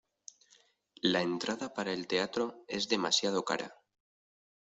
[1.03, 3.75] La entrada para el teatro es demasiado cara.